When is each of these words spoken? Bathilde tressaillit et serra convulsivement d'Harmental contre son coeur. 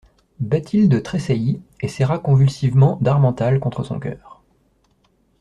Bathilde 0.39 1.03
tressaillit 1.03 1.61
et 1.81 1.87
serra 1.87 2.17
convulsivement 2.17 2.97
d'Harmental 3.03 3.59
contre 3.59 3.83
son 3.83 3.99
coeur. 3.99 4.41